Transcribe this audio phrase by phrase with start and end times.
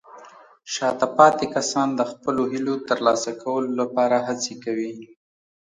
[0.73, 4.93] شاته پاتې کسان د خپلو هیلو ترلاسه کولو لپاره هڅې کوي.